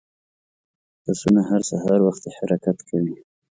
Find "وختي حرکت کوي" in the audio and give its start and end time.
2.07-3.15